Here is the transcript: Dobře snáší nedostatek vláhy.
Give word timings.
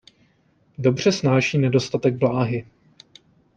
Dobře 0.77 1.11
snáší 1.11 1.57
nedostatek 1.57 2.15
vláhy. 2.17 2.65